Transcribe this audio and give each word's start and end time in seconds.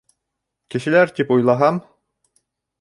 —Кешелер 0.75 1.13
тип 1.19 1.35
уйлаһам... 1.37 1.81